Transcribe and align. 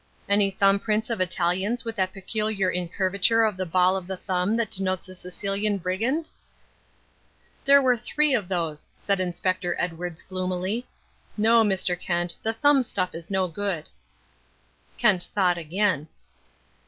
"Any 0.27 0.49
thumb 0.49 0.79
prints 0.79 1.11
of 1.11 1.21
Italians 1.21 1.85
with 1.85 1.95
that 1.97 2.11
peculiar 2.11 2.71
incurvature 2.73 3.47
of 3.47 3.55
the 3.55 3.67
ball 3.67 3.95
of 3.95 4.07
the 4.07 4.17
thumb 4.17 4.55
that 4.57 4.71
denotes 4.71 5.07
a 5.09 5.13
Sicilian 5.13 5.77
brigand?" 5.77 6.27
"There 7.63 7.83
were 7.83 7.95
three 7.97 8.33
of 8.33 8.47
those," 8.47 8.87
said 8.97 9.19
Inspector 9.19 9.75
Edwards 9.77 10.23
gloomily. 10.23 10.87
"No, 11.37 11.63
Mr. 11.63 11.99
Kent, 12.01 12.35
the 12.41 12.53
thumb 12.53 12.81
stuff 12.81 13.13
is 13.13 13.29
no 13.29 13.47
good." 13.47 13.89
Kent 14.97 15.29
thought 15.35 15.59
again. 15.59 16.07